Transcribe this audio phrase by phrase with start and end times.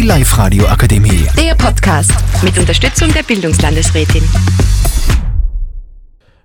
[0.00, 1.26] Die Live-Radio Akademie.
[1.36, 2.10] Der Podcast
[2.42, 4.22] mit Unterstützung der Bildungslandesrätin.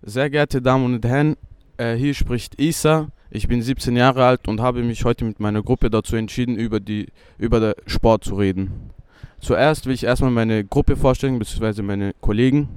[0.01, 1.37] Sehr geehrte Damen und Herren,
[1.77, 3.07] äh, hier spricht Isa.
[3.29, 6.81] Ich bin 17 Jahre alt und habe mich heute mit meiner Gruppe dazu entschieden, über,
[6.81, 8.91] die, über den Sport zu reden.
[9.39, 12.67] Zuerst will ich erstmal meine Gruppe vorstellen, beziehungsweise meine Kollegen.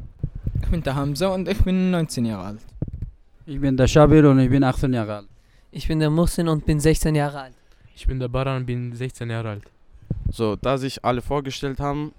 [0.62, 2.60] Ich bin der Hamza und ich bin 19 Jahre alt.
[3.46, 5.26] Ich bin der Shabir und ich bin 18 Jahre alt.
[5.72, 7.54] Ich bin der Muhsin und bin 16 Jahre alt.
[7.96, 9.64] Ich bin der Baran und bin 16 Jahre alt.
[10.30, 12.12] So, da sich alle vorgestellt haben,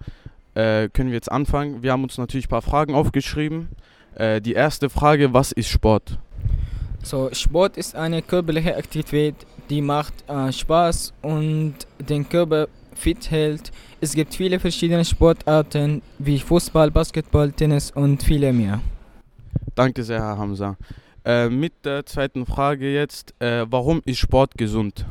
[0.55, 1.83] äh, können wir jetzt anfangen.
[1.83, 3.69] Wir haben uns natürlich ein paar Fragen aufgeschrieben.
[4.15, 6.17] Äh, die erste Frage, was ist Sport?
[7.03, 9.35] So, Sport ist eine körperliche Aktivität,
[9.69, 13.71] die macht äh, Spaß und den Körper fit hält.
[14.01, 18.81] Es gibt viele verschiedene Sportarten wie Fußball, Basketball, Tennis und viele mehr.
[19.75, 20.75] Danke sehr, Herr Hamza.
[21.23, 25.05] Äh, mit der zweiten Frage jetzt, äh, warum ist Sport gesund?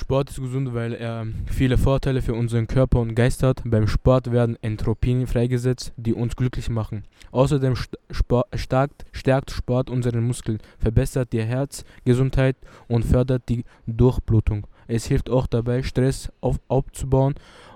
[0.00, 3.60] Sport ist gesund, weil er viele Vorteile für unseren Körper und Geist hat.
[3.66, 7.04] Beim Sport werden Entropien freigesetzt, die uns glücklich machen.
[7.32, 12.56] Außerdem st Sport, stärkt, Sport unsere Muskeln, verbessert die Herzgesundheit
[12.88, 14.66] und fördert die Durchblutung.
[14.88, 17.34] Es hilft auch dabei, Stress auf, aufzubauen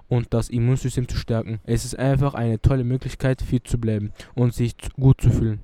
[0.09, 1.61] und das Immunsystem zu stärken.
[1.65, 5.61] Es ist einfach eine tolle Möglichkeit, fit zu bleiben und sich gut zu fühlen.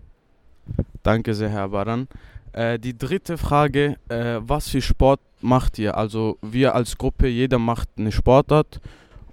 [1.03, 2.07] Danke sehr, Herr Baran.
[2.53, 5.97] Äh, die dritte Frage, äh, was für Sport macht ihr?
[5.97, 8.81] Also wir als Gruppe, jeder macht eine Sportart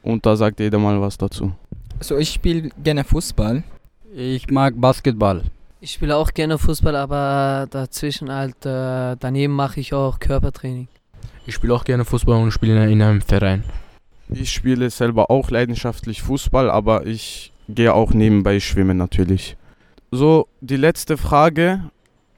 [0.04, 1.54] und da sagt jeder mal was dazu.
[2.00, 3.64] So, ich spiele gerne Fußball.
[4.16, 5.44] Ich mag Basketball.
[5.80, 10.88] Ich spiele auch gerne Fußball, aber dazwischen halt, äh, daneben mache ich auch Körpertraining.
[11.46, 13.64] Ich spiele auch gerne Fußball und spiele in einem Verein.
[14.30, 19.56] Ich spiele selber auch leidenschaftlich Fußball, aber ich gehe auch nebenbei schwimmen natürlich.
[20.12, 21.90] So, die letzte Frage.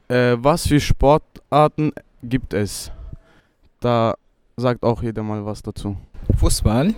[0.09, 1.91] Äh, was für Sportarten
[2.23, 2.91] gibt es?
[3.79, 4.15] Da
[4.57, 5.97] sagt auch jeder mal was dazu.
[6.37, 6.93] Fußball,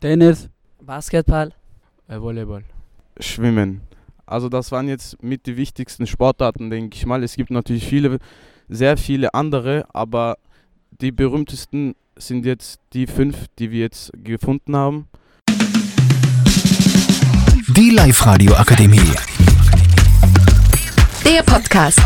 [0.00, 0.48] Tennis,
[0.82, 1.52] Basketball,
[2.08, 2.64] Äh, Volleyball.
[3.20, 3.80] Schwimmen.
[4.26, 7.22] Also das waren jetzt mit die wichtigsten Sportarten, denke ich mal.
[7.22, 8.18] Es gibt natürlich viele,
[8.68, 10.36] sehr viele andere, aber
[11.00, 15.08] die berühmtesten sind jetzt die fünf, die wir jetzt gefunden haben.
[17.76, 19.12] Die Live-Radio Akademie.
[21.24, 22.00] Der Podcast